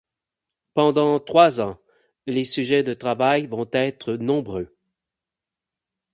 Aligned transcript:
Pendant 0.73 1.19
trois 1.19 1.61
ans, 1.61 1.77
les 2.25 2.43
sujets 2.43 2.81
de 2.81 2.95
travail 2.95 3.45
vont 3.45 3.67
être 3.71 4.13
nombreux. 4.13 4.75